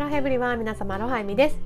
[0.00, 1.58] Hello everyone 皆様アロハエミです。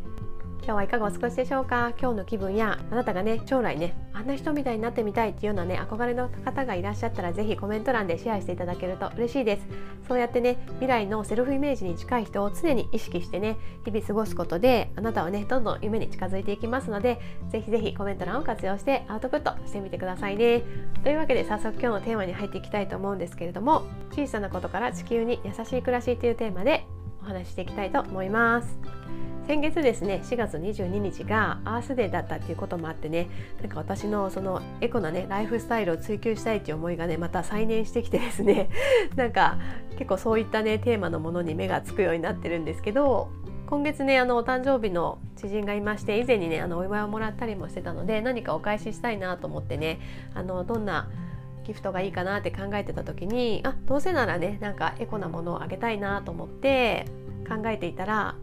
[0.65, 1.93] 今日はいかがお過ごしでしょうか？
[2.01, 9.67] 今日の気分やあなたがね将来ねあんな人みたいになってみたいっていうようなね憧れの方がいらっしゃったらぜひコメント欄でシェアしていただけると嬉しいです。
[10.09, 20.65] そうやってね未来のセルフイメージに近い人を常に意識してね日々過ごすことであなたはねどんどん夢に近づいていきますのでぜひぜひコメント欄を活用してアウトプットしてみてくださいね。
[21.05, 26.85] というわけで早速今日のテーマに入っていきたいと思うんですけれども小さなことから地球に優しい暮らしというテーマで
[27.25, 28.79] お話していきたいと思います。
[29.47, 33.29] 先月ですね4月22日がアースデーだったっていうこともあってね
[33.61, 38.71] なんか私のそのエコなねライフスタイルを追求したいっていう思いがねまた再燃してきてですね
[39.17, 39.59] なんか
[39.99, 43.29] 結構そういったねテーマのものに目がつくようになってるんですけど
[43.67, 50.01] 今月ねあのお誕生日の知人がいまして以前にねあのお祝いをもらったりもしてたので何かお返ししたいなと思ってね
[50.35, 51.11] あのどんな
[51.65, 57.07] ギフトがいいかなって考えてた時にあどうせならねなんかエコなものをあげたいなと思って
[57.49, 58.37] 考えていたら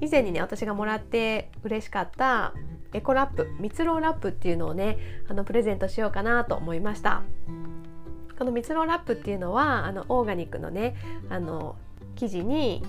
[0.00, 2.52] 以前にね私がもらって嬉しかった
[2.92, 4.98] エコラップ蜜ろラップっていうのをね
[5.28, 7.22] あのプレゼントしようかなと思いました。
[8.38, 10.94] この蜜ろラップっていうのはあのオーガニックのね
[11.30, 11.76] あの
[12.16, 12.82] 生地に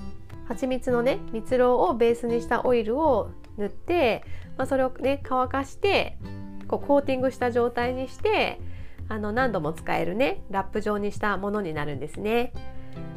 [0.47, 4.23] 蜂蜜のね蜜ろをベースにしたオイルを塗って、
[4.57, 6.17] まあ、それをね乾かして
[6.67, 8.59] こうコーティングした状態にして
[9.09, 12.53] あの何度も使えるねラップ状にしたものになるんですね。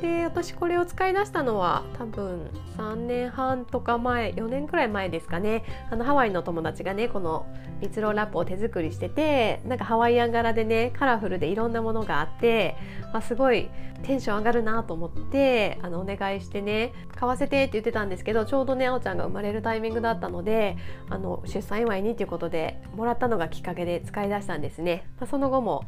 [0.01, 7.47] で私これを使い出したのは多分3年半とか前4年くらい前ですかねあのハワイの友達がねこの
[7.81, 12.77] 蜜ろラップを手作りしててなんかハワイアン柄でねカラフルでいろんなものがあって、
[13.13, 13.71] あ、すごい
[14.03, 20.77] テンション上がるなと思ってあのお願いしてね買わせてって言ってたんですけどちょうどねあおちゃんが生まれるタイミングだったので
[21.09, 25.07] あの出産祝いにっていうことでもらったのがきっかけで使い出したんですね。
[25.19, 25.85] まあ、その後も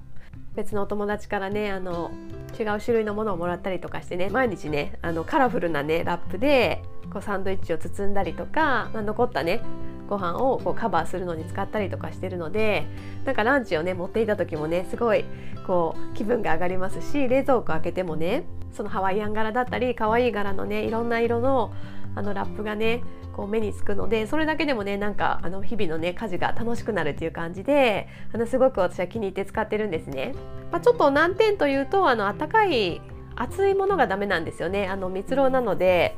[0.54, 2.10] 別のお友達からねあの
[2.58, 9.62] 違う種類のものをもらったりとかしてね毎日ねあのカラフルなねラップでこうサンドイッチを包んだりとか、まあ、残ったね
[10.08, 12.86] ご飯をこうカバーするのに使ったりとかしてるので
[13.24, 15.24] なんかランチをね持っていた時もねすごい
[15.66, 21.72] こう気分が上がりますし冷蔵庫開けてもねそのハワイアン柄だったり可愛い柄のねいろんな色の
[22.14, 23.02] あのラップがね
[23.32, 30.34] こう目につくのでそれだけでもねなんかあの日々のね家事が楽しくなるっていう感じであのすごく私は気に入って使ってるんですね。
[30.70, 33.00] まあ、ちょっと難点というとあの温かい
[33.34, 34.88] 熱いものがダメなんですよね。
[34.88, 36.16] あの蜜ろうなので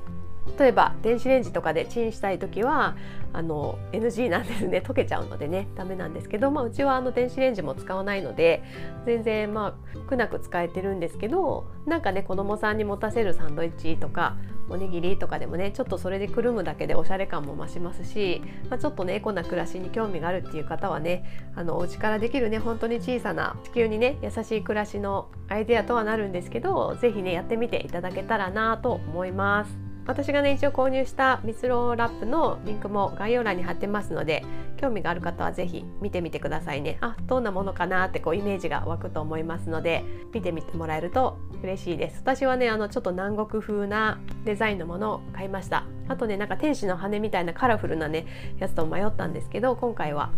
[0.59, 2.97] 例えば電子レンジとかでチンしたい時は
[3.33, 8.63] あの NG なんですね溶けちゃうのでねダメなんですけど、まあ、うちはあの電子レンジも使わないので
[9.07, 14.37] 全然まあ苦なく使えてるんですけどなんかね子供さんに持たせるサンドイッチとか
[14.69, 29.85] おにぎりとかでもねちょっとそれでくるむだけでおしゃれ感も増しますし、まあ、ちょっとねエコな暮らしに興味があるっていう方はねあのお家からできるね本当に小さな地球にね優しい暮らしのアイデアとはなるんですけど是非ねやってみていただけたらなと思います。
[30.07, 34.45] 私がね一応購入した蜜ろラップのリンクも概要欄に貼ってますので
[34.85, 36.99] 興味がある方は是非見てみてくださいね。
[37.01, 42.19] あどんなものかなってこうイメージが湧くと思いますので見てみてもらえると嬉しいです。
[42.21, 45.87] 私はねあのちょっと南国風なデザインのものを買いました。
[46.09, 48.27] あとねなんか天使の羽みたいなカラフルなね
[48.59, 50.31] やつと迷ったんですけど今回は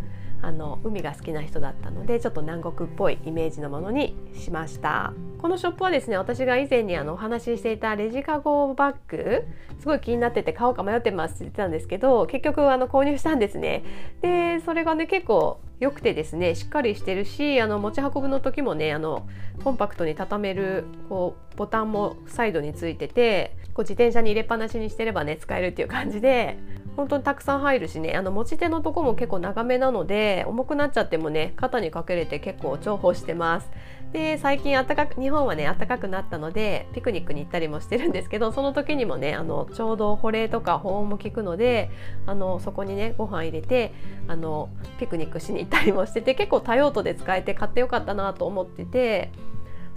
[0.47, 5.13] あの海が好きな人だったのでちょっと南国っぽいイメージのものにしました。
[5.39, 9.45] このショップはですね私が以前にあのお話ししていたレジカゴバッグ
[9.81, 13.83] すごい気になってて買おうか迷ってますって言ってたんですけど結局あの購入したんですね。
[14.23, 19.27] でそれがね結構良くてですねしっかりしてるしあの持ち運ぶの時もねあの
[19.65, 26.57] コンパクトに畳めるこうボタンもサイドについててこう自転車に入れっぱなしにしてればね使えるっていう感じで
[26.97, 28.15] 本当にたくさん入るしね。
[28.15, 33.71] あの持ち手のとこも結構長めなので重くなっちゃってもね肩にかけれて結構重宝してます。
[34.13, 41.91] で最近暖かく日本はね暖かくなったのでピクニックに行ったりもしてるんですけどその時にもねあのちょうど保冷とか保温も効くので
[42.25, 43.93] あのそこにねご飯入れて
[44.29, 49.33] あのピクニックしに行ったりもしてて結構多用途で使えて買ってよかったなと思ってて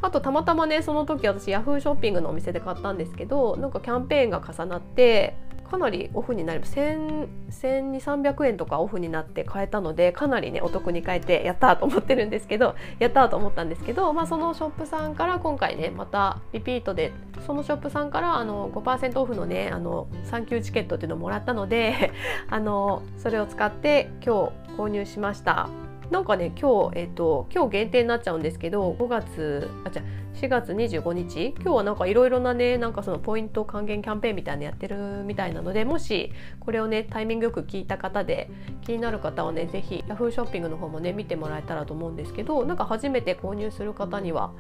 [0.02, 5.36] あとたまたまねその時私ヤフーショッピングのお店で買ったんですけどなんかキャンペーンが重なって
[5.70, 17.12] かなりオフになり1200300円とかオフになって買えたのでかなりねお得に買えてやったと思ってるんですけど やったと思ったんですけど、まあ、そのショップさんから今回ねまたリピートで
[17.46, 22.12] そのショップさんからあの5%オフのねあのサンキューチケットっていうのをもらったので
[22.50, 25.89] あのそれを使って今日購入しました。
[26.12, 30.04] なんかね今日、えっと、今日限定になっちゃうんですけど5月あじゃ
[30.34, 38.50] 4月25日今日はなんかいろいろなねなんかそのポイント還元キャンペーンみたいなのやってるみたいなのでもしこれをねタイミングよく聞いた方で
[38.82, 44.54] 気になる方はね是非 Yahoo ショッピングの方もね見てもらえたらと思うんですけどなんか初めて購入する方には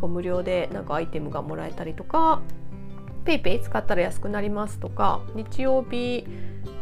[0.00, 2.40] こう無料でなんかアイテムがもらえたりとか
[3.24, 6.26] PayPay 使ったら安くなりますとか日曜日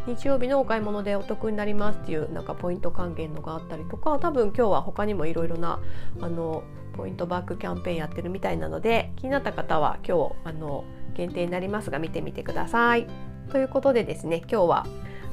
[0.07, 5.81] 日曜日のお買い物でお得になりますっていうなんかポイント還元のがあったりとか多分今日は他にもいろいろな
[6.21, 6.65] あの
[6.95, 10.85] ポイントバックキャンペーンやってるみたいなので気になった方は今日あの
[11.15, 13.07] 限定になりますが見てみてください。
[13.51, 14.87] ということでですね今日は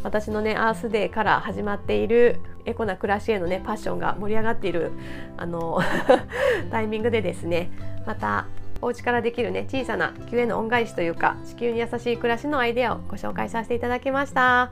[0.03, 4.91] 私のねアースデーから始まっているエコな暮らしへのねパッションが盛り上がっている
[5.37, 5.79] あの
[6.71, 7.71] タイミングでですね
[8.05, 8.47] また
[8.81, 14.71] お家からできるね小さな地球への恩返しというか地球に優しい暮らしのアイデアをご紹介させていただきました。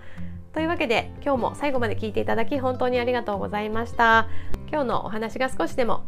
[0.53, 4.27] というわけで今日も最後まで聞いていただき本当にありがとうございました。
[4.71, 6.05] 今日のお話が少しでも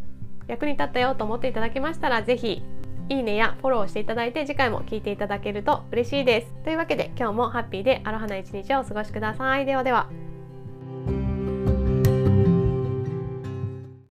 [0.47, 2.63] 役に立ったよと思っていただけましたら是非
[3.09, 6.53] いいねやフォローしていただいて次回も聞いていただけると嬉しいです。
[6.63, 9.65] というわけで今日もハッピーでアロハな一日をお過ごしください。
[9.65, 10.09] ではでは。